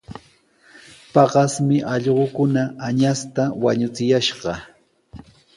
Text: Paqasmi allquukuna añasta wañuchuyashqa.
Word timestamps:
Paqasmi 1.13 1.77
allquukuna 1.93 2.63
añasta 2.87 3.43
wañuchuyashqa. 3.63 4.53